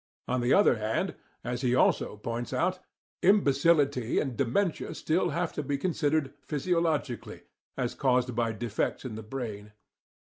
[0.27, 1.13] On the other hand,
[1.43, 2.79] as he also points out (pp.
[3.21, 7.41] 38 9), imbecility and dementia still have to be considered physiologically,
[7.77, 9.73] as caused by defects in the brain.